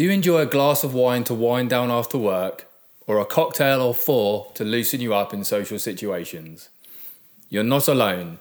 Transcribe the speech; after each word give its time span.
Do 0.00 0.04
you 0.04 0.12
enjoy 0.12 0.40
a 0.40 0.46
glass 0.46 0.82
of 0.82 0.94
wine 0.94 1.24
to 1.24 1.34
wind 1.34 1.68
down 1.68 1.90
after 1.90 2.16
work, 2.16 2.66
or 3.06 3.18
a 3.18 3.26
cocktail 3.26 3.82
or 3.82 3.94
four 3.94 4.50
to 4.54 4.64
loosen 4.64 5.02
you 5.02 5.12
up 5.12 5.34
in 5.34 5.44
social 5.44 5.78
situations? 5.78 6.70
You're 7.50 7.64
not 7.64 7.86
alone. 7.86 8.38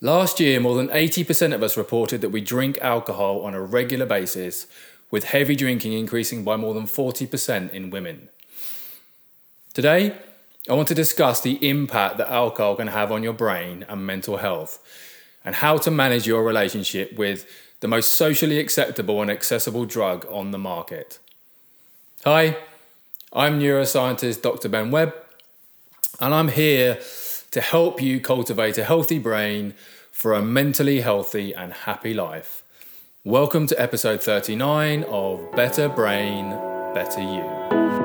Last 0.00 0.40
year, 0.40 0.58
more 0.58 0.74
than 0.74 0.88
80% 0.88 1.54
of 1.54 1.62
us 1.62 1.76
reported 1.76 2.20
that 2.20 2.30
we 2.30 2.40
drink 2.40 2.78
alcohol 2.80 3.42
on 3.42 3.54
a 3.54 3.62
regular 3.62 4.06
basis, 4.06 4.66
with 5.08 5.22
heavy 5.22 5.54
drinking 5.54 5.92
increasing 5.92 6.42
by 6.42 6.56
more 6.56 6.74
than 6.74 6.88
40% 6.88 7.70
in 7.70 7.90
women. 7.90 8.28
Today, 9.74 10.16
I 10.68 10.74
want 10.74 10.88
to 10.88 10.96
discuss 10.96 11.40
the 11.40 11.64
impact 11.64 12.16
that 12.16 12.28
alcohol 12.28 12.74
can 12.74 12.88
have 12.88 13.12
on 13.12 13.22
your 13.22 13.34
brain 13.34 13.86
and 13.88 14.04
mental 14.04 14.38
health, 14.38 14.80
and 15.44 15.54
how 15.54 15.76
to 15.76 15.92
manage 15.92 16.26
your 16.26 16.42
relationship 16.42 17.16
with 17.16 17.46
the 17.82 17.88
most 17.88 18.10
socially 18.10 18.60
acceptable 18.60 19.20
and 19.20 19.28
accessible 19.28 19.84
drug 19.84 20.24
on 20.30 20.52
the 20.52 20.58
market. 20.58 21.18
Hi, 22.24 22.56
I'm 23.32 23.58
neuroscientist 23.58 24.40
Dr. 24.40 24.68
Ben 24.68 24.92
Webb, 24.92 25.12
and 26.20 26.32
I'm 26.32 26.46
here 26.46 27.00
to 27.50 27.60
help 27.60 28.00
you 28.00 28.20
cultivate 28.20 28.78
a 28.78 28.84
healthy 28.84 29.18
brain 29.18 29.74
for 30.12 30.32
a 30.32 30.40
mentally 30.40 31.00
healthy 31.00 31.52
and 31.52 31.72
happy 31.72 32.14
life. 32.14 32.62
Welcome 33.24 33.66
to 33.66 33.80
episode 33.80 34.22
39 34.22 35.02
of 35.02 35.50
Better 35.50 35.88
Brain, 35.88 36.50
Better 36.94 37.20
You. 37.20 38.01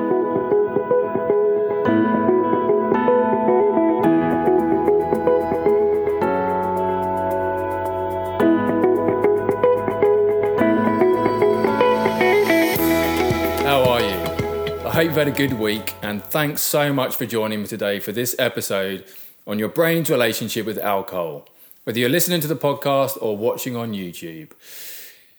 Hope 14.98 15.04
you've 15.04 15.14
had 15.14 15.28
a 15.28 15.30
good 15.30 15.52
week, 15.52 15.94
and 16.02 16.24
thanks 16.24 16.60
so 16.60 16.92
much 16.92 17.14
for 17.14 17.24
joining 17.24 17.62
me 17.62 17.68
today 17.68 18.00
for 18.00 18.10
this 18.10 18.34
episode 18.36 19.04
on 19.46 19.56
your 19.56 19.68
brain's 19.68 20.10
relationship 20.10 20.66
with 20.66 20.76
alcohol, 20.76 21.46
whether 21.84 22.00
you're 22.00 22.08
listening 22.08 22.40
to 22.40 22.48
the 22.48 22.56
podcast 22.56 23.16
or 23.22 23.36
watching 23.36 23.76
on 23.76 23.92
YouTube. 23.92 24.50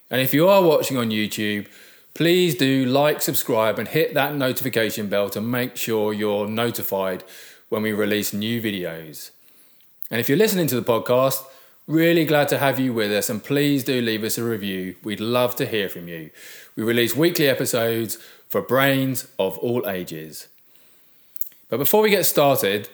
And 0.09 0.21
if 0.21 0.33
you 0.33 0.47
are 0.47 0.63
watching 0.63 0.95
on 0.95 1.09
YouTube, 1.09 1.67
please 2.13 2.55
do 2.55 2.85
like, 2.85 3.21
subscribe, 3.21 3.77
and 3.77 3.89
hit 3.89 4.13
that 4.13 4.33
notification 4.33 5.09
bell 5.09 5.29
to 5.31 5.41
make 5.41 5.75
sure 5.75 6.13
you're 6.13 6.47
notified 6.47 7.25
when 7.67 7.81
we 7.81 7.91
release 7.91 8.31
new 8.31 8.61
videos. 8.61 9.31
And 10.09 10.21
if 10.21 10.29
you're 10.29 10.37
listening 10.37 10.67
to 10.67 10.79
the 10.79 10.89
podcast, 10.89 11.43
really 11.89 12.23
glad 12.23 12.47
to 12.47 12.59
have 12.59 12.79
you 12.79 12.93
with 12.93 13.11
us, 13.11 13.31
and 13.31 13.43
please 13.43 13.83
do 13.83 13.99
leave 13.99 14.23
us 14.23 14.37
a 14.37 14.43
review. 14.43 14.95
We'd 15.03 15.19
love 15.19 15.55
to 15.55 15.65
hear 15.65 15.89
from 15.89 16.07
you. 16.07 16.29
We 16.75 16.83
release 16.83 17.15
weekly 17.15 17.47
episodes 17.47 18.19
for 18.47 18.61
brains 18.61 19.27
of 19.39 19.57
all 19.57 19.89
ages. 19.89 20.47
But 21.67 21.77
before 21.77 22.03
we 22.03 22.11
get 22.11 22.27
started, 22.27 22.89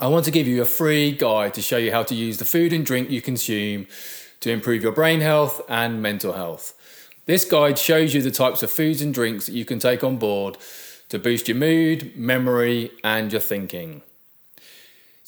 I 0.00 0.08
want 0.08 0.24
to 0.24 0.32
give 0.32 0.48
you 0.48 0.60
a 0.60 0.66
free 0.66 1.12
guide 1.12 1.54
to 1.54 1.62
show 1.62 1.76
you 1.76 1.92
how 1.92 2.02
to 2.02 2.14
use 2.14 2.38
the 2.38 2.44
food 2.44 2.72
and 2.72 2.84
drink 2.84 3.08
you 3.08 3.22
consume 3.22 3.86
to 4.40 4.50
improve 4.50 4.82
your 4.82 4.92
brain 4.92 5.20
health 5.20 5.60
and 5.68 6.02
mental 6.02 6.32
health. 6.32 6.74
This 7.26 7.44
guide 7.44 7.78
shows 7.78 8.14
you 8.14 8.22
the 8.22 8.32
types 8.32 8.64
of 8.64 8.72
foods 8.72 9.00
and 9.00 9.14
drinks 9.14 9.46
that 9.46 9.52
you 9.52 9.64
can 9.64 9.78
take 9.78 10.02
on 10.02 10.16
board 10.16 10.58
to 11.08 11.20
boost 11.20 11.46
your 11.46 11.56
mood, 11.56 12.16
memory, 12.16 12.90
and 13.04 13.30
your 13.30 13.40
thinking. 13.40 14.02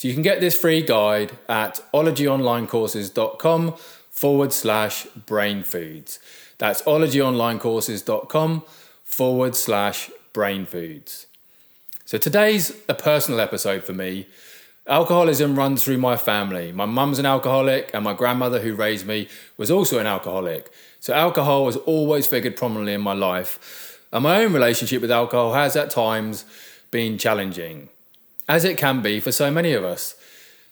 So 0.03 0.09
you 0.09 0.15
can 0.15 0.25
get 0.25 0.41
this 0.41 0.59
free 0.59 0.83
guide 0.83 1.39
at 1.49 1.81
ologyonlinecourses.com 1.95 3.75
forward 4.11 4.53
slash 4.53 5.05
brain 5.05 5.63
foods. 5.63 6.19
That's 6.59 6.83
ologyonlinecourses.com 6.83 8.65
forward 9.05 9.55
slash 9.55 10.11
brain 10.33 10.67
foods. 10.67 11.29
So 12.05 12.19
today's 12.19 12.77
a 12.89 12.95
personal 12.95 13.39
episode 13.39 13.85
for 13.85 13.93
me. 13.93 14.27
Alcoholism 14.89 15.55
runs 15.57 15.85
through 15.85 15.99
my 15.99 16.17
family. 16.17 16.73
My 16.73 16.87
mum's 16.87 17.21
an 17.21 17.27
alcoholic, 17.27 17.93
and 17.95 18.03
my 18.03 18.13
grandmother, 18.13 18.59
who 18.59 18.75
raised 18.75 19.07
me, 19.07 19.29
was 19.57 19.71
also 19.71 20.01
an 20.01 20.09
alcoholic. 20.09 20.73
So 20.99 21.15
alcohol 21.15 21.67
has 21.67 21.77
always 21.77 22.27
figured 22.27 22.57
prominently 22.57 22.95
in 22.95 23.03
my 23.03 23.15
life. 23.15 24.01
And 24.13 24.25
my 24.25 24.43
own 24.43 24.53
relationship 24.53 25.01
with 25.01 25.13
alcohol 25.13 25.55
has 25.55 25.77
at 25.77 25.91
times 25.91 26.45
been 26.91 27.19
challenging, 27.19 27.89
as 28.49 28.65
it 28.65 28.79
can 28.79 29.03
be 29.03 29.21
for 29.21 29.33
so 29.33 29.51
many 29.51 29.73
of 29.73 29.85
us. 29.85 30.15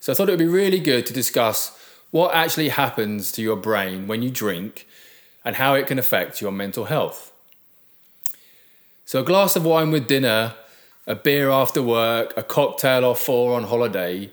So 0.01 0.13
I 0.13 0.17
thought 0.17 0.29
it 0.29 0.33
would 0.33 0.39
be 0.39 0.47
really 0.47 0.81
good 0.81 1.07
to 1.07 1.13
discuss 1.13 1.79
what 2.11 2.35
actually 2.35 2.71
happens 2.71 3.31
to 3.33 3.43
your 3.43 3.57
brain 3.57 4.07
when 4.07 4.23
you 4.23 4.31
drink 4.31 4.87
and 5.45 5.57
how 5.57 5.75
it 5.75 5.87
can 5.87 5.99
affect 5.99 6.41
your 6.41 6.53
mental 6.53 6.87
health. 6.87 7.33
So 9.05 9.21
a 9.21 9.25
glass 9.25 9.57
of 9.57 9.65
wine 9.65 9.91
with 9.91 10.07
dinner, 10.07 10.55
a 11.07 11.15
beer 11.15 11.51
after 11.51 11.83
work, 11.83 12.33
a 12.37 12.43
cocktail 12.43 13.05
or 13.05 13.17
four 13.17 13.57
on 13.57 13.65
holiday, 13.65 14.31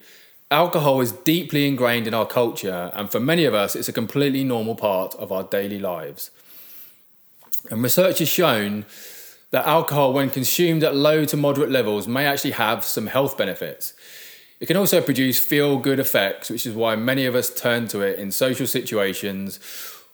alcohol 0.51 1.01
is 1.01 1.11
deeply 1.11 1.67
ingrained 1.67 2.07
in 2.07 2.13
our 2.13 2.25
culture, 2.25 2.91
and 2.93 3.11
for 3.11 3.19
many 3.19 3.45
of 3.45 3.53
us, 3.53 3.75
it's 3.75 3.89
a 3.89 3.93
completely 3.93 4.43
normal 4.43 4.75
part 4.75 5.15
of 5.15 5.31
our 5.31 5.43
daily 5.43 5.79
lives. 5.79 6.31
And 7.69 7.83
research 7.83 8.19
has 8.19 8.29
shown 8.29 8.85
that 9.51 9.65
alcohol, 9.65 10.13
when 10.13 10.29
consumed 10.29 10.83
at 10.83 10.95
low 10.95 11.25
to 11.25 11.37
moderate 11.37 11.71
levels, 11.71 12.07
may 12.07 12.25
actually 12.25 12.51
have 12.51 12.83
some 12.83 13.07
health 13.07 13.37
benefits. 13.37 13.93
It 14.59 14.65
can 14.65 14.77
also 14.77 15.01
produce 15.01 15.39
feel 15.39 15.77
good 15.77 15.99
effects, 15.99 16.49
which 16.49 16.65
is 16.65 16.75
why 16.75 16.95
many 16.95 17.25
of 17.25 17.35
us 17.35 17.53
turn 17.53 17.87
to 17.89 18.01
it 18.01 18.19
in 18.19 18.31
social 18.31 18.67
situations 18.67 19.59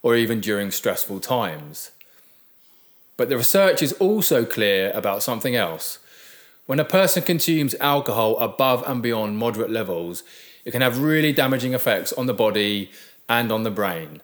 or 0.02 0.16
even 0.16 0.42
during 0.42 0.70
stressful 0.70 1.22
times. 1.22 1.92
But 3.16 3.30
the 3.30 3.38
research 3.38 3.82
is 3.82 3.94
also 3.94 4.44
clear 4.46 4.92
about 4.92 5.24
something 5.24 5.56
else. 5.56 6.00
When 6.66 6.80
a 6.80 6.86
person 6.86 7.24
consumes 7.24 7.76
alcohol 7.80 8.38
above 8.38 8.84
and 8.88 9.02
beyond 9.02 9.38
moderate 9.38 9.70
levels, 9.70 10.24
it 10.66 10.72
can 10.72 10.82
have 10.82 11.00
really 11.00 11.32
damaging 11.32 11.74
effects 11.74 12.14
on 12.14 12.26
the 12.26 12.34
body 12.34 12.92
and 13.30 13.52
on 13.52 13.64
the 13.64 13.72
brain, 13.72 14.22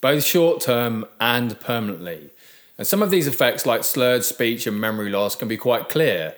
both 0.00 0.24
short 0.24 0.60
term 0.60 1.04
and 1.20 1.58
permanently. 1.60 2.30
And 2.78 2.86
some 2.86 3.02
of 3.02 3.10
these 3.10 3.26
effects, 3.26 3.66
like 3.66 3.84
slurred 3.84 4.24
speech 4.24 4.66
and 4.66 4.80
memory 4.80 5.10
loss, 5.10 5.36
can 5.36 5.48
be 5.48 5.56
quite 5.56 5.88
clear. 5.88 6.34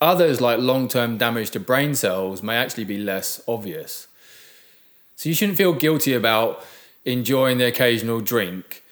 Others, 0.00 0.40
like 0.40 0.58
long 0.58 0.88
term 0.88 1.18
damage 1.18 1.50
to 1.50 1.60
brain 1.60 1.94
cells, 1.94 2.42
may 2.42 2.56
actually 2.56 2.84
be 2.84 2.98
less 2.98 3.42
obvious. 3.46 4.08
So 5.16 5.28
you 5.28 5.34
shouldn't 5.34 5.58
feel 5.58 5.72
guilty 5.72 6.14
about 6.14 6.64
enjoying 7.04 7.58
the 7.58 7.66
occasional 7.66 8.20
drink 8.20 8.82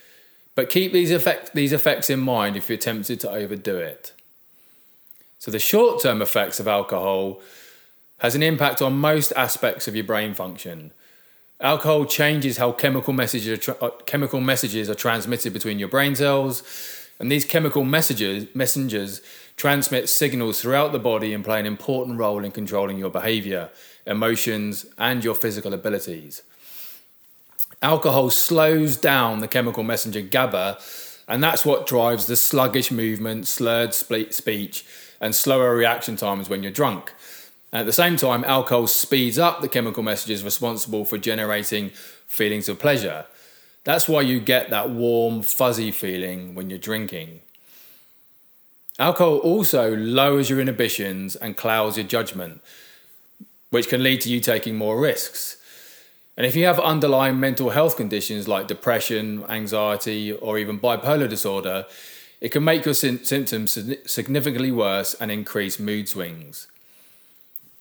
but 0.54 0.68
keep 0.68 0.92
these, 0.92 1.10
effect, 1.10 1.54
these 1.54 1.72
effects 1.72 2.10
in 2.10 2.20
mind 2.20 2.56
if 2.56 2.68
you're 2.68 2.78
tempted 2.78 3.20
to 3.20 3.30
overdo 3.30 3.78
it. 3.78 4.12
So, 5.38 5.50
the 5.50 5.58
short 5.58 6.02
term 6.02 6.22
effects 6.22 6.60
of 6.60 6.68
alcohol 6.68 7.40
has 8.18 8.34
an 8.34 8.42
impact 8.42 8.80
on 8.80 8.92
most 8.92 9.32
aspects 9.32 9.88
of 9.88 9.96
your 9.96 10.04
brain 10.04 10.34
function. 10.34 10.92
Alcohol 11.62 12.04
changes 12.04 12.58
how 12.58 12.72
chemical 12.72 13.14
messages, 13.14 13.48
are 13.48 13.56
tra- 13.56 13.76
uh, 13.80 13.90
chemical 14.04 14.40
messages 14.40 14.90
are 14.90 14.94
transmitted 14.94 15.52
between 15.52 15.78
your 15.78 15.88
brain 15.88 16.14
cells, 16.14 16.62
and 17.18 17.30
these 17.30 17.44
chemical 17.44 17.84
messages, 17.84 18.46
messengers 18.54 19.22
transmit 19.56 20.08
signals 20.08 20.60
throughout 20.60 20.92
the 20.92 20.98
body 20.98 21.32
and 21.32 21.44
play 21.44 21.60
an 21.60 21.66
important 21.66 22.18
role 22.18 22.44
in 22.44 22.50
controlling 22.50 22.98
your 22.98 23.10
behavior, 23.10 23.70
emotions, 24.06 24.84
and 24.98 25.24
your 25.24 25.34
physical 25.34 25.72
abilities 25.72 26.42
alcohol 27.82 28.30
slows 28.30 28.96
down 28.96 29.40
the 29.40 29.48
chemical 29.48 29.82
messenger 29.82 30.22
GABA, 30.22 30.78
and 31.28 31.42
that's 31.42 31.64
what 31.64 31.86
drives 31.86 32.26
the 32.26 32.36
sluggish 32.36 32.90
movement, 32.90 33.46
slurred 33.46 33.92
speech, 33.92 34.86
and 35.20 35.34
slower 35.34 35.74
reaction 35.74 36.16
times 36.16 36.48
when 36.48 36.62
you're 36.62 36.72
drunk. 36.72 37.12
At 37.72 37.86
the 37.86 37.92
same 37.92 38.16
time, 38.16 38.44
alcohol 38.44 38.86
speeds 38.86 39.38
up 39.38 39.60
the 39.60 39.68
chemical 39.68 40.02
messages 40.02 40.44
responsible 40.44 41.04
for 41.04 41.16
generating 41.16 41.90
feelings 42.26 42.68
of 42.68 42.78
pleasure. 42.78 43.24
That's 43.84 44.08
why 44.08 44.20
you 44.20 44.40
get 44.40 44.70
that 44.70 44.90
warm, 44.90 45.42
fuzzy 45.42 45.90
feeling 45.90 46.54
when 46.54 46.68
you're 46.68 46.78
drinking. 46.78 47.40
Alcohol 48.98 49.38
also 49.38 49.96
lowers 49.96 50.50
your 50.50 50.60
inhibitions 50.60 51.34
and 51.34 51.56
clouds 51.56 51.96
your 51.96 52.06
judgment, 52.06 52.60
which 53.70 53.88
can 53.88 54.02
lead 54.02 54.20
to 54.20 54.28
you 54.28 54.38
taking 54.38 54.76
more 54.76 55.00
risks. 55.00 55.56
And 56.36 56.46
if 56.46 56.54
you 56.54 56.66
have 56.66 56.78
underlying 56.78 57.40
mental 57.40 57.70
health 57.70 57.96
conditions 57.96 58.46
like 58.48 58.68
depression, 58.68 59.44
anxiety, 59.48 60.32
or 60.32 60.58
even 60.58 60.78
bipolar 60.78 61.28
disorder, 61.28 61.86
it 62.40 62.50
can 62.50 62.64
make 62.64 62.84
your 62.84 62.94
sy- 62.94 63.18
symptoms 63.22 63.78
significantly 64.06 64.72
worse 64.72 65.14
and 65.14 65.30
increase 65.30 65.78
mood 65.78 66.08
swings. 66.08 66.68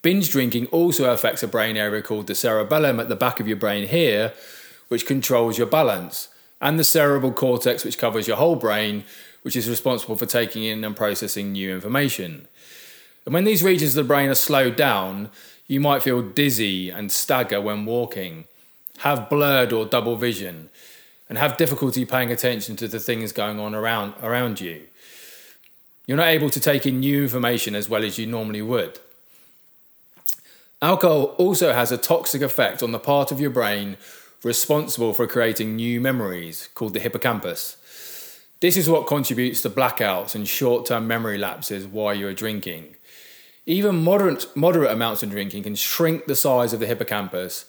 Binge 0.01 0.31
drinking 0.31 0.65
also 0.67 1.11
affects 1.11 1.43
a 1.43 1.47
brain 1.47 1.77
area 1.77 2.01
called 2.01 2.27
the 2.27 2.35
cerebellum 2.35 2.99
at 2.99 3.09
the 3.09 3.15
back 3.15 3.39
of 3.39 3.47
your 3.47 3.57
brain 3.57 3.87
here, 3.87 4.33
which 4.87 5.05
controls 5.05 5.57
your 5.57 5.67
balance, 5.67 6.29
and 6.59 6.79
the 6.79 6.83
cerebral 6.83 7.31
cortex, 7.31 7.85
which 7.85 7.97
covers 7.97 8.27
your 8.27 8.37
whole 8.37 8.55
brain, 8.55 9.03
which 9.43 9.55
is 9.55 9.69
responsible 9.69 10.17
for 10.17 10.25
taking 10.25 10.63
in 10.63 10.83
and 10.83 10.95
processing 10.95 11.51
new 11.51 11.73
information. 11.73 12.47
And 13.25 13.33
when 13.33 13.43
these 13.43 13.63
regions 13.63 13.95
of 13.95 14.03
the 14.03 14.07
brain 14.07 14.29
are 14.29 14.35
slowed 14.35 14.75
down, 14.75 15.29
you 15.67 15.79
might 15.79 16.03
feel 16.03 16.21
dizzy 16.21 16.89
and 16.89 17.11
stagger 17.11 17.61
when 17.61 17.85
walking, 17.85 18.45
have 18.99 19.29
blurred 19.29 19.71
or 19.71 19.85
double 19.85 20.15
vision. 20.15 20.69
and 21.31 21.37
have 21.37 21.55
difficulty 21.55 22.03
paying 22.03 22.29
attention 22.29 22.75
to 22.75 22.89
the 22.89 22.99
things 22.99 23.31
going 23.31 23.57
on 23.57 23.73
around, 23.73 24.13
around 24.21 24.59
you. 24.59 24.81
You're 26.05 26.17
not 26.17 26.27
able 26.27 26.49
to 26.49 26.59
take 26.59 26.85
in 26.85 26.99
new 26.99 27.23
information 27.23 27.73
as 27.73 27.87
well 27.87 28.03
as 28.03 28.17
you 28.17 28.27
normally 28.27 28.61
would. 28.61 28.99
Alcohol 30.83 31.35
also 31.37 31.73
has 31.73 31.91
a 31.91 31.97
toxic 31.97 32.41
effect 32.41 32.81
on 32.81 32.91
the 32.91 32.97
part 32.97 33.31
of 33.31 33.39
your 33.39 33.51
brain 33.51 33.97
responsible 34.43 35.13
for 35.13 35.27
creating 35.27 35.75
new 35.75 36.01
memories, 36.01 36.69
called 36.73 36.95
the 36.95 36.99
hippocampus. 36.99 37.77
This 38.61 38.75
is 38.75 38.89
what 38.89 39.05
contributes 39.05 39.61
to 39.61 39.69
blackouts 39.69 40.33
and 40.33 40.47
short 40.47 40.87
term 40.87 41.07
memory 41.07 41.37
lapses 41.37 41.85
while 41.85 42.15
you 42.15 42.27
are 42.27 42.33
drinking. 42.33 42.95
Even 43.67 44.03
moderate, 44.03 44.47
moderate 44.55 44.89
amounts 44.89 45.21
of 45.21 45.29
drinking 45.29 45.63
can 45.63 45.75
shrink 45.75 46.25
the 46.25 46.35
size 46.35 46.73
of 46.73 46.79
the 46.79 46.87
hippocampus, 46.87 47.65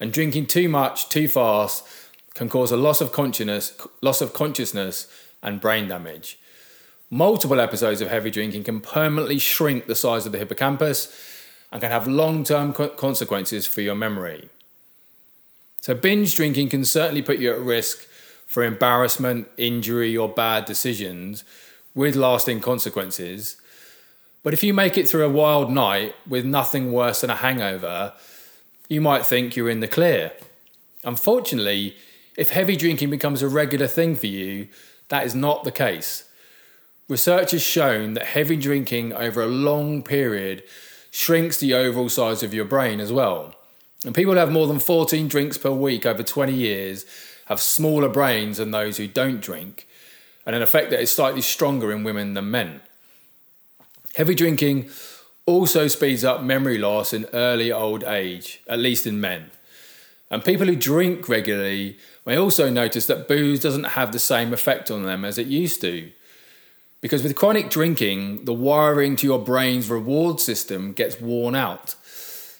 and 0.00 0.10
drinking 0.10 0.46
too 0.46 0.70
much 0.70 1.10
too 1.10 1.28
fast 1.28 1.86
can 2.32 2.48
cause 2.48 2.72
a 2.72 2.78
loss 2.78 3.02
of 3.02 3.12
consciousness, 3.12 3.76
loss 4.00 4.22
of 4.22 4.32
consciousness 4.32 5.06
and 5.42 5.60
brain 5.60 5.86
damage. 5.86 6.38
Multiple 7.10 7.60
episodes 7.60 8.00
of 8.00 8.08
heavy 8.08 8.30
drinking 8.30 8.64
can 8.64 8.80
permanently 8.80 9.38
shrink 9.38 9.86
the 9.86 9.94
size 9.94 10.24
of 10.24 10.32
the 10.32 10.38
hippocampus 10.38 11.12
and 11.70 11.80
can 11.80 11.90
have 11.90 12.06
long 12.06 12.44
term 12.44 12.72
consequences 12.72 13.66
for 13.66 13.80
your 13.80 13.94
memory. 13.94 14.48
So, 15.80 15.94
binge 15.94 16.34
drinking 16.34 16.70
can 16.70 16.84
certainly 16.84 17.22
put 17.22 17.38
you 17.38 17.52
at 17.52 17.60
risk 17.60 18.06
for 18.46 18.64
embarrassment, 18.64 19.48
injury, 19.56 20.16
or 20.16 20.28
bad 20.28 20.64
decisions 20.64 21.44
with 21.94 22.16
lasting 22.16 22.60
consequences. 22.60 23.56
But 24.42 24.54
if 24.54 24.62
you 24.62 24.72
make 24.72 24.96
it 24.96 25.08
through 25.08 25.26
a 25.26 25.30
wild 25.30 25.70
night 25.70 26.14
with 26.26 26.44
nothing 26.44 26.92
worse 26.92 27.20
than 27.20 27.30
a 27.30 27.36
hangover, 27.36 28.14
you 28.88 29.00
might 29.00 29.26
think 29.26 29.54
you're 29.54 29.68
in 29.68 29.80
the 29.80 29.88
clear. 29.88 30.32
Unfortunately, 31.04 31.96
if 32.36 32.50
heavy 32.50 32.76
drinking 32.76 33.10
becomes 33.10 33.42
a 33.42 33.48
regular 33.48 33.86
thing 33.86 34.16
for 34.16 34.26
you, 34.26 34.68
that 35.08 35.26
is 35.26 35.34
not 35.34 35.64
the 35.64 35.72
case. 35.72 36.24
Research 37.08 37.50
has 37.50 37.62
shown 37.62 38.14
that 38.14 38.26
heavy 38.26 38.56
drinking 38.56 39.12
over 39.12 39.42
a 39.42 39.46
long 39.46 40.02
period 40.02 40.62
shrinks 41.10 41.58
the 41.58 41.74
overall 41.74 42.08
size 42.08 42.42
of 42.42 42.54
your 42.54 42.64
brain 42.64 43.00
as 43.00 43.12
well. 43.12 43.54
And 44.04 44.14
people 44.14 44.34
who 44.34 44.38
have 44.38 44.52
more 44.52 44.66
than 44.66 44.78
14 44.78 45.28
drinks 45.28 45.58
per 45.58 45.70
week 45.70 46.06
over 46.06 46.22
20 46.22 46.52
years 46.52 47.04
have 47.46 47.60
smaller 47.60 48.08
brains 48.08 48.58
than 48.58 48.70
those 48.70 48.98
who 48.98 49.08
don't 49.08 49.40
drink, 49.40 49.88
and 50.46 50.54
an 50.54 50.62
effect 50.62 50.90
that 50.90 51.00
is 51.00 51.10
slightly 51.10 51.40
stronger 51.40 51.92
in 51.92 52.04
women 52.04 52.34
than 52.34 52.50
men. 52.50 52.80
Heavy 54.14 54.34
drinking 54.34 54.90
also 55.46 55.88
speeds 55.88 56.24
up 56.24 56.42
memory 56.42 56.76
loss 56.76 57.12
in 57.12 57.26
early 57.32 57.72
old 57.72 58.04
age, 58.04 58.60
at 58.68 58.78
least 58.78 59.06
in 59.06 59.20
men. 59.20 59.50
And 60.30 60.44
people 60.44 60.66
who 60.66 60.76
drink 60.76 61.28
regularly 61.28 61.96
may 62.26 62.36
also 62.36 62.68
notice 62.68 63.06
that 63.06 63.28
booze 63.28 63.60
doesn't 63.60 63.84
have 63.84 64.12
the 64.12 64.18
same 64.18 64.52
effect 64.52 64.90
on 64.90 65.04
them 65.04 65.24
as 65.24 65.38
it 65.38 65.46
used 65.46 65.80
to. 65.80 66.10
Because 67.00 67.22
with 67.22 67.36
chronic 67.36 67.70
drinking, 67.70 68.44
the 68.44 68.52
wiring 68.52 69.14
to 69.16 69.26
your 69.26 69.38
brain's 69.38 69.88
reward 69.88 70.40
system 70.40 70.92
gets 70.92 71.20
worn 71.20 71.54
out. 71.54 71.94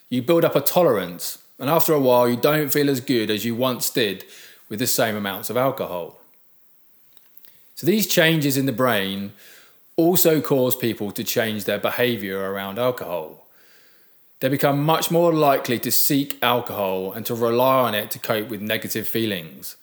You 0.08 0.23
build 0.23 0.44
up 0.44 0.55
a 0.55 0.61
tolerance, 0.61 1.38
and 1.58 1.69
after 1.69 1.93
a 1.93 2.00
while, 2.00 2.29
you 2.29 2.37
don't 2.37 2.73
feel 2.73 2.88
as 2.88 3.00
good 3.00 3.31
as 3.31 3.44
you 3.44 3.55
once 3.55 3.90
did 3.90 4.25
with 4.69 4.79
the 4.79 4.87
same 4.87 5.17
amounts 5.17 5.50
of 5.50 5.56
alcohol. 5.56 6.20
So, 7.75 7.87
these 7.87 8.06
changes 8.06 8.56
in 8.56 8.67
the 8.67 8.73
brain 8.73 9.32
also 9.96 10.41
cause 10.41 10.76
people 10.76 11.11
to 11.12 11.25
change 11.25 11.64
their 11.64 11.79
behavior 11.79 12.52
around 12.52 12.79
alcohol. 12.79 13.46
They 14.41 14.49
become 14.49 14.84
much 14.84 15.11
more 15.11 15.32
likely 15.32 15.81
to 15.81 15.91
seek 15.91 16.38
alcohol 16.43 17.12
and 17.12 17.26
to 17.26 17.34
rely 17.34 17.81
on 17.88 17.94
it 17.94 18.12
to 18.12 18.20
cope 18.20 18.49
with 18.49 18.61
negative 18.61 19.08
feelings. 19.08 19.76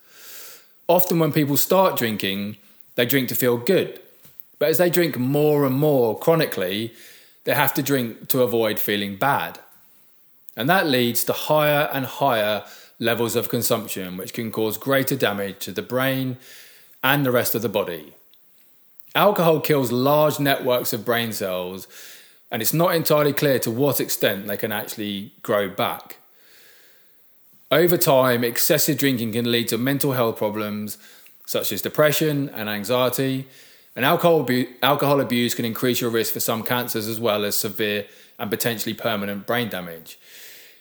Often, 0.88 1.20
when 1.20 1.34
people 1.34 1.58
start 1.58 1.98
drinking, 1.98 2.56
they 2.96 3.06
drink 3.06 3.28
to 3.30 3.36
feel 3.36 3.58
good 3.58 4.00
but 4.60 4.70
as 4.70 4.78
they 4.78 4.90
drink 4.90 5.18
more 5.18 5.66
and 5.66 5.76
more 5.76 6.18
chronically, 6.18 6.94
they 7.44 7.54
have 7.54 7.74
to 7.76 7.84
drink 7.84 8.28
to 8.30 8.42
avoid 8.42 8.80
feeling 8.80 9.16
bad. 9.16 9.60
And 10.56 10.70
that 10.70 10.88
leads 10.88 11.24
to 11.26 11.34
higher 11.34 11.90
and 11.94 12.06
higher 12.06 12.64
levels 13.00 13.36
of 13.36 13.50
consumption, 13.50 14.18
which 14.18 14.34
can 14.34 14.52
cause 14.52 14.78
greater 14.78 15.16
damage 15.16 15.60
to 15.60 15.72
the 15.72 15.82
brain 15.82 16.38
and 17.04 17.26
the 17.26 17.32
rest 17.32 17.56
of 17.56 17.62
the 17.62 17.70
body. 17.70 18.14
Alcohol 19.14 19.60
kills 19.60 19.92
large 19.92 20.40
networks 20.40 20.92
of 20.92 21.06
brain 21.06 21.32
cells, 21.32 21.88
and 22.52 22.62
it's 22.62 22.74
not 22.74 22.96
entirely 22.96 23.34
clear 23.34 23.60
to 23.60 23.72
what 23.72 24.00
extent 24.00 24.48
they 24.48 24.58
can 24.58 24.72
actually 24.72 25.34
grow 25.42 25.70
back. 25.70 26.18
Over 27.72 27.98
time, 27.98 28.44
excessive 28.44 28.98
drinking 28.98 29.34
can 29.34 29.52
lead 29.52 29.68
to 29.70 29.78
mental 29.78 30.14
health 30.14 30.38
problems 30.38 30.98
such 31.46 31.72
as 31.72 31.82
depression 31.82 32.50
and 32.50 32.70
anxiety, 32.70 33.48
and 33.96 34.04
alcohol, 34.04 34.42
abu- 34.42 34.68
alcohol 34.84 35.22
abuse 35.22 35.56
can 35.56 35.66
increase 35.66 36.02
your 36.02 36.10
risk 36.10 36.34
for 36.34 36.40
some 36.40 36.64
cancers 36.64 37.08
as 37.08 37.20
well 37.20 37.46
as 37.46 37.56
severe 37.56 38.06
and 38.38 38.50
potentially 38.50 38.94
permanent 38.94 39.48
brain 39.48 39.70
damage. 39.70 40.20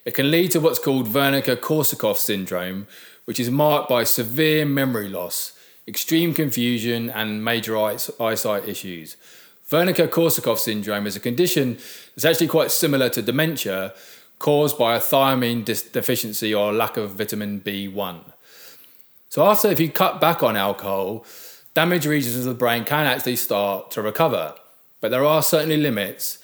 It 0.05 0.15
can 0.15 0.31
lead 0.31 0.51
to 0.51 0.61
what's 0.61 0.79
called 0.79 1.09
Wernicke 1.09 1.57
Korsakoff 1.57 2.17
syndrome, 2.17 2.87
which 3.25 3.41
is 3.41 3.51
marked 3.51 3.89
by 3.89 4.05
severe 4.05 4.67
memory 4.67 5.09
loss, 5.09 5.53
extreme 5.87 6.35
confusion, 6.35 7.09
and 7.09 7.45
major 7.45 7.77
eyesight 7.77 8.69
issues. 8.69 9.17
Wernicke 9.71 10.09
Korsakoff 10.09 10.59
syndrome 10.59 11.07
is 11.07 11.17
a 11.17 11.21
condition 11.21 11.79
that's 12.15 12.25
actually 12.25 12.49
quite 12.49 12.71
similar 12.71 13.09
to 13.09 13.23
dementia 13.23 13.95
caused 14.39 14.77
by 14.77 14.95
a 14.95 15.01
thiamine 15.01 15.65
deficiency 15.65 16.55
or 16.55 16.73
lack 16.73 16.97
of 16.97 17.13
vitamin 17.13 17.61
B1. 17.61 18.21
So, 19.31 19.45
after 19.45 19.69
if 19.71 19.81
you 19.81 19.89
cut 19.89 20.21
back 20.21 20.43
on 20.43 20.55
alcohol, 20.55 21.25
damaged 21.75 22.06
regions 22.06 22.37
of 22.37 22.44
the 22.44 22.55
brain 22.55 22.85
can 22.85 23.06
actually 23.06 23.37
start 23.37 23.91
to 23.93 24.03
recover. 24.03 24.55
But 25.00 25.11
there 25.11 25.25
are 25.25 25.43
certainly 25.43 25.76
limits, 25.76 26.38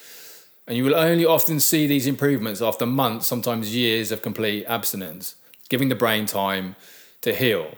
and 0.67 0.77
you 0.77 0.85
will 0.85 0.95
only 0.95 1.25
often 1.25 1.61
see 1.61 1.87
these 1.87 2.07
improvements 2.07 2.61
after 2.61 2.85
months, 2.85 3.27
sometimes 3.27 3.75
years 3.75 4.13
of 4.13 4.23
complete 4.23 4.67
abstinence, 4.67 5.37
giving 5.69 5.89
the 5.89 5.95
brain 5.95 6.27
time 6.27 6.77
to 7.23 7.35
heal. 7.35 7.75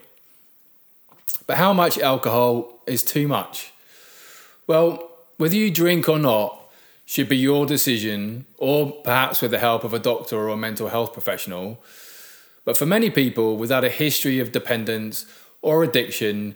But 1.47 1.59
how 1.59 1.73
much 1.73 1.99
alcohol 1.99 2.83
is 2.87 3.05
too 3.05 3.29
much? 3.29 3.73
Well, 4.67 5.11
whether 5.37 5.55
you 5.55 5.71
drink 5.71 6.09
or 6.09 6.19
not 6.19 6.59
should 7.05 7.29
be 7.29 7.37
your 7.37 7.67
decision, 7.67 8.47
or 8.59 8.91
perhaps 8.91 9.43
with 9.43 9.51
the 9.51 9.59
help 9.59 9.85
of 9.85 9.93
a 9.93 9.99
doctor 9.99 10.37
or 10.37 10.49
a 10.49 10.57
mental 10.57 10.89
health 10.89 11.13
professional. 11.13 11.83
But 12.65 12.77
for 12.77 12.87
many 12.87 13.11
people 13.11 13.57
without 13.57 13.85
a 13.85 13.91
history 13.91 14.39
of 14.39 14.53
dependence 14.53 15.27
or 15.61 15.83
addiction, 15.83 16.55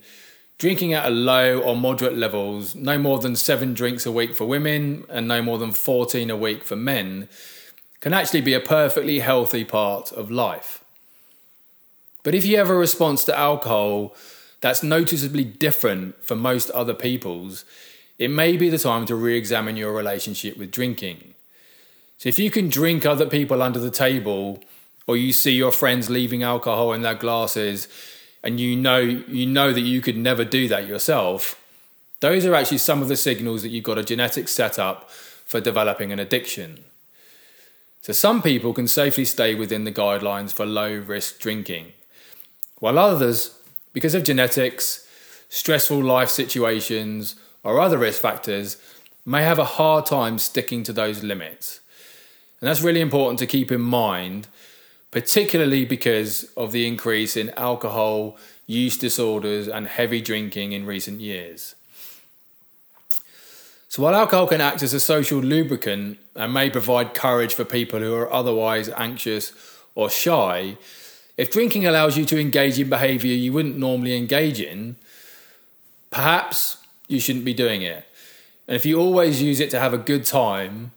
Drinking 0.59 0.95
at 0.95 1.07
a 1.07 1.11
low 1.11 1.61
or 1.61 1.77
moderate 1.77 2.17
levels, 2.17 2.75
no 2.75 2.97
more 2.97 3.19
than 3.19 3.37
seven 3.37 3.75
drinks 3.75 4.07
a 4.07 4.13
week 4.13 4.35
for 4.35 4.47
women 4.47 5.05
and 5.11 5.29
no 5.29 5.43
more 5.43 5.59
than 5.59 5.73
14 5.73 6.31
a 6.31 6.37
week 6.37 6.65
for 6.65 6.77
men, 6.77 7.29
can 8.01 8.15
actually 8.15 8.41
be 8.41 8.55
a 8.55 8.61
perfectly 8.61 9.19
healthy 9.19 9.65
part 9.65 10.13
of 10.13 10.31
life. 10.31 10.83
But 12.23 12.35
if 12.35 12.47
you 12.47 12.57
have 12.57 12.71
a 12.71 12.75
response 12.75 13.25
to 13.25 13.39
alcohol 13.39 14.15
that's 14.63 14.83
noticeably 14.83 15.45
different 15.45 16.23
from 16.25 16.41
most 16.41 16.71
other 16.71 16.95
people's, 16.95 17.67
it 18.19 18.31
may 18.31 18.57
be 18.57 18.71
the 18.71 18.79
time 18.79 19.05
to 19.07 19.15
re 19.15 19.37
examine 19.37 19.77
your 19.77 19.93
relationship 19.93 20.57
with 20.57 20.71
drinking. 20.71 21.35
So 22.17 22.31
if 22.31 22.39
you 22.39 22.51
can 22.51 22.71
drink 22.71 23.05
other 23.05 23.27
people 23.27 23.61
under 23.61 23.79
the 23.79 23.91
table, 23.91 24.65
or 25.07 25.17
you 25.17 25.33
see 25.33 25.53
your 25.53 25.71
friends 25.71 26.09
leaving 26.09 26.43
alcohol 26.43 26.95
in 26.95 27.03
their 27.03 27.15
glasses 27.15 27.89
and 28.47 28.61
you 28.61 28.77
know 28.77 28.99
you 28.99 29.45
know 29.45 29.73
that 29.73 29.81
you 29.81 30.01
could 30.01 30.17
never 30.17 30.45
do 30.45 30.69
that 30.69 30.87
yourself, 30.87 31.61
those 32.21 32.47
are 32.47 32.55
actually 32.55 32.79
some 32.79 33.03
of 33.03 33.09
the 33.09 33.17
signals 33.17 33.63
that 33.63 33.71
you've 33.71 33.83
got 33.83 33.99
a 33.99 34.05
genetic 34.05 34.47
setup 34.47 35.11
for 35.11 35.61
developing 35.61 36.13
an 36.13 36.21
addiction. 36.21 36.85
So 38.03 38.13
some 38.13 38.41
people 38.43 38.73
can 38.73 38.87
safely 38.87 39.25
stay 39.25 39.57
within 39.57 39.83
the 39.83 39.91
guidelines 39.91 40.53
for 40.53 40.65
low 40.65 40.95
risk 40.95 41.41
drinking, 41.41 41.93
while 42.79 43.01
others, 43.01 43.59
because 43.93 44.15
of 44.15 44.23
genetics, 44.23 45.09
stressful 45.49 46.03
life 46.03 46.31
situations, 46.31 47.35
or 47.65 47.81
other 47.81 47.99
risk 47.99 48.23
factors, 48.23 48.77
may 49.25 49.43
have 49.43 49.59
a 49.59 49.73
hard 49.77 50.07
time 50.07 50.39
sticking 50.39 50.85
to 50.85 50.93
those 50.93 51.25
limits. 51.25 51.81
And 52.61 52.69
that's 52.69 52.81
really 52.81 53.01
important 53.01 53.41
to 53.41 53.47
keep 53.47 53.73
in 53.73 53.81
mind 53.81 54.47
particularly 55.17 55.87
because 55.87 56.45
of 56.59 56.73
the 56.73 56.87
increase 56.87 57.39
in 57.39 57.49
alcohol 57.57 58.37
use 58.67 58.99
disorders 58.99 59.67
and 59.67 59.89
heavy 59.89 60.21
drinking 60.21 60.73
in 60.73 60.85
recent 60.85 61.23
years. 61.23 61.75
So, 63.89 64.03
while 64.03 64.15
alcohol 64.15 64.47
can 64.47 64.61
act 64.61 64.83
as 64.83 64.93
a 64.93 65.01
social 65.01 65.39
lubricant 65.39 66.19
and 66.35 66.53
may 66.53 66.69
provide 66.69 67.15
courage 67.15 67.55
for 67.55 67.65
people 67.65 68.01
who 68.01 68.15
are 68.15 68.31
otherwise 68.31 68.91
anxious 68.91 69.55
or 69.95 70.11
shy, 70.11 70.77
if 71.39 71.51
drinking 71.51 71.87
allows 71.87 72.19
you 72.19 72.27
to 72.27 72.39
engage 72.39 72.79
in 72.79 72.91
behaviour 72.91 73.33
you 73.33 73.55
wouldn't 73.55 73.79
normally 73.79 74.19
engage 74.19 74.61
in, 74.61 74.97
perhaps 76.11 76.77
you 77.09 77.21
shouldn't 77.21 77.47
be 77.47 77.55
doing 77.55 77.81
it. 77.81 78.05
And 78.69 78.77
if 78.77 78.85
you 78.85 79.01
always 79.01 79.41
use 79.41 79.61
it 79.61 79.71
to 79.71 79.81
have 79.81 79.95
a 79.95 80.09
good 80.13 80.27
time, 80.27 80.91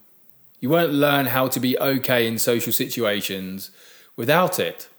you 0.60 0.70
won't 0.70 0.92
learn 0.92 1.28
how 1.28 1.48
to 1.48 1.60
be 1.62 1.80
okay 1.80 2.28
in 2.28 2.38
social 2.38 2.74
situations 2.74 3.72
without 4.20 4.60
it. 4.60 4.90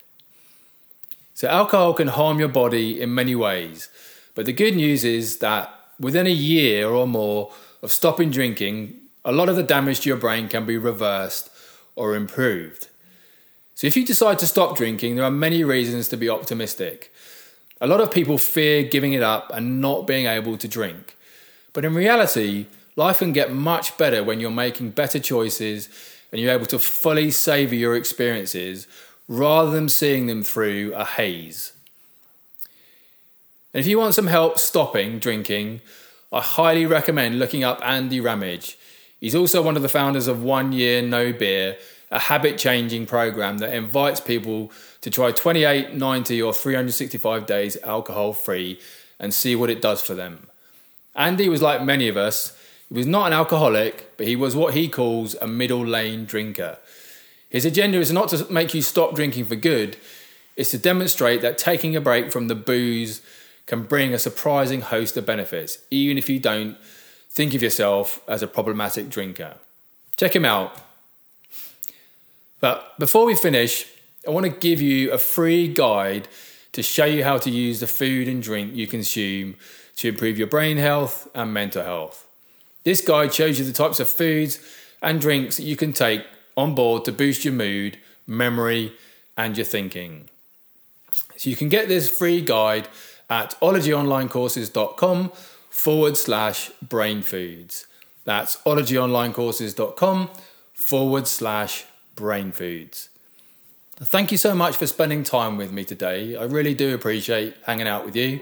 So, 1.34 1.46
alcohol 1.46 1.92
can 1.92 2.08
harm 2.08 2.38
your 2.38 2.48
body 2.48 2.98
in 3.02 3.14
many 3.14 3.34
ways, 3.34 3.90
but 4.34 4.46
the 4.46 4.52
good 4.54 4.74
news 4.74 5.04
is 5.04 5.38
that 5.40 5.72
within 6.00 6.26
a 6.26 6.40
year 6.52 6.88
or 6.88 7.06
more 7.06 7.52
of 7.82 7.92
stopping 7.92 8.30
drinking, 8.30 8.94
a 9.22 9.30
lot 9.30 9.50
of 9.50 9.56
the 9.56 9.62
damage 9.62 10.00
to 10.00 10.08
your 10.08 10.16
brain 10.16 10.48
can 10.48 10.64
be 10.64 10.78
reversed 10.78 11.50
or 11.96 12.16
improved. 12.16 12.88
So, 13.74 13.86
if 13.86 13.94
you 13.94 14.06
decide 14.06 14.38
to 14.38 14.46
stop 14.46 14.74
drinking, 14.74 15.16
there 15.16 15.24
are 15.26 15.30
many 15.30 15.64
reasons 15.64 16.08
to 16.08 16.16
be 16.16 16.30
optimistic. 16.30 17.12
A 17.78 17.86
lot 17.86 18.00
of 18.00 18.10
people 18.10 18.38
fear 18.38 18.84
giving 18.84 19.12
it 19.12 19.22
up 19.22 19.50
and 19.52 19.82
not 19.82 20.06
being 20.06 20.24
able 20.24 20.56
to 20.56 20.68
drink. 20.68 21.14
But 21.74 21.84
in 21.84 21.94
reality, 21.94 22.66
life 22.96 23.18
can 23.18 23.34
get 23.34 23.52
much 23.52 23.98
better 23.98 24.24
when 24.24 24.40
you're 24.40 24.50
making 24.50 24.90
better 24.90 25.18
choices 25.18 25.90
and 26.32 26.40
you're 26.40 26.52
able 26.52 26.66
to 26.66 26.78
fully 26.78 27.30
savor 27.30 27.74
your 27.74 27.96
experiences 27.96 28.86
rather 29.30 29.70
than 29.70 29.88
seeing 29.88 30.26
them 30.26 30.42
through 30.42 30.92
a 30.96 31.04
haze. 31.04 31.72
And 33.72 33.80
if 33.80 33.86
you 33.86 33.96
want 33.96 34.16
some 34.16 34.26
help 34.26 34.58
stopping 34.58 35.20
drinking, 35.20 35.82
I 36.32 36.40
highly 36.40 36.84
recommend 36.84 37.38
looking 37.38 37.62
up 37.62 37.80
Andy 37.84 38.18
Ramage. 38.18 38.76
He's 39.20 39.36
also 39.36 39.62
one 39.62 39.76
of 39.76 39.82
the 39.82 39.88
founders 39.88 40.26
of 40.26 40.42
One 40.42 40.72
Year 40.72 41.00
No 41.00 41.32
Beer, 41.32 41.76
a 42.10 42.18
habit 42.18 42.58
changing 42.58 43.06
program 43.06 43.58
that 43.58 43.72
invites 43.72 44.20
people 44.20 44.72
to 45.00 45.10
try 45.10 45.30
28, 45.30 45.94
90, 45.94 46.42
or 46.42 46.52
365 46.52 47.46
days 47.46 47.76
alcohol 47.84 48.32
free 48.32 48.80
and 49.20 49.32
see 49.32 49.54
what 49.54 49.70
it 49.70 49.80
does 49.80 50.02
for 50.02 50.14
them. 50.14 50.48
Andy 51.14 51.48
was 51.48 51.62
like 51.62 51.84
many 51.84 52.08
of 52.08 52.16
us, 52.16 52.58
he 52.88 52.94
was 52.94 53.06
not 53.06 53.28
an 53.28 53.32
alcoholic, 53.32 54.16
but 54.16 54.26
he 54.26 54.34
was 54.34 54.56
what 54.56 54.74
he 54.74 54.88
calls 54.88 55.36
a 55.36 55.46
middle 55.46 55.86
lane 55.86 56.24
drinker. 56.24 56.78
His 57.50 57.64
agenda 57.64 57.98
is 57.98 58.12
not 58.12 58.28
to 58.30 58.50
make 58.50 58.72
you 58.72 58.80
stop 58.80 59.14
drinking 59.14 59.44
for 59.44 59.56
good, 59.56 59.98
it's 60.56 60.70
to 60.70 60.78
demonstrate 60.78 61.42
that 61.42 61.58
taking 61.58 61.96
a 61.96 62.00
break 62.00 62.32
from 62.32 62.48
the 62.48 62.54
booze 62.54 63.22
can 63.66 63.82
bring 63.82 64.14
a 64.14 64.18
surprising 64.18 64.80
host 64.80 65.16
of 65.16 65.26
benefits, 65.26 65.78
even 65.90 66.16
if 66.16 66.28
you 66.28 66.38
don't 66.40 66.76
think 67.28 67.54
of 67.54 67.62
yourself 67.62 68.20
as 68.28 68.42
a 68.42 68.46
problematic 68.46 69.08
drinker. 69.08 69.54
Check 70.16 70.34
him 70.34 70.44
out. 70.44 70.76
But 72.60 72.98
before 72.98 73.24
we 73.24 73.34
finish, 73.34 73.86
I 74.26 74.30
want 74.30 74.44
to 74.44 74.52
give 74.52 74.82
you 74.82 75.12
a 75.12 75.18
free 75.18 75.66
guide 75.66 76.28
to 76.72 76.82
show 76.82 77.04
you 77.04 77.24
how 77.24 77.38
to 77.38 77.50
use 77.50 77.80
the 77.80 77.86
food 77.86 78.28
and 78.28 78.42
drink 78.42 78.74
you 78.74 78.86
consume 78.86 79.56
to 79.96 80.08
improve 80.08 80.38
your 80.38 80.46
brain 80.46 80.76
health 80.76 81.28
and 81.34 81.54
mental 81.54 81.82
health. 81.82 82.26
This 82.84 83.00
guide 83.00 83.32
shows 83.34 83.58
you 83.58 83.64
the 83.64 83.72
types 83.72 83.98
of 83.98 84.08
foods 84.08 84.60
and 85.02 85.20
drinks 85.20 85.56
that 85.56 85.64
you 85.64 85.76
can 85.76 85.92
take 85.92 86.24
on 86.56 86.74
board 86.74 87.04
to 87.04 87.12
boost 87.12 87.44
your 87.44 87.54
mood, 87.54 87.98
memory, 88.26 88.92
and 89.36 89.56
your 89.56 89.66
thinking. 89.66 90.28
So 91.36 91.48
you 91.48 91.56
can 91.56 91.68
get 91.68 91.88
this 91.88 92.10
free 92.10 92.40
guide 92.42 92.88
at 93.28 93.58
ologyonlinecourses.com 93.60 95.32
forward 95.70 96.16
slash 96.16 96.70
brain 96.82 97.22
foods. 97.22 97.86
That's 98.24 98.56
ologyonlinecourses.com 98.58 100.30
forward 100.74 101.26
slash 101.26 101.84
brain 102.14 102.52
foods. 102.52 103.08
Thank 104.02 104.32
you 104.32 104.38
so 104.38 104.54
much 104.54 104.76
for 104.76 104.86
spending 104.86 105.22
time 105.24 105.58
with 105.58 105.72
me 105.72 105.84
today. 105.84 106.34
I 106.34 106.44
really 106.44 106.74
do 106.74 106.94
appreciate 106.94 107.54
hanging 107.66 107.86
out 107.86 108.06
with 108.06 108.16
you, 108.16 108.40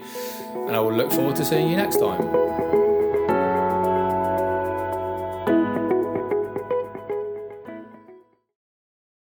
and 0.53 0.75
I 0.75 0.79
will 0.79 0.93
look 0.93 1.11
forward 1.11 1.35
to 1.35 1.45
seeing 1.45 1.69
you 1.69 1.75
next 1.75 1.97
time. 1.97 2.78